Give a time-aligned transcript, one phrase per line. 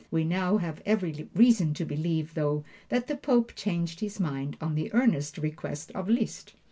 [0.09, 4.73] We now have every reason to believe, though, that the Pope changed his mind on
[4.73, 6.55] the earnest request of Liszt.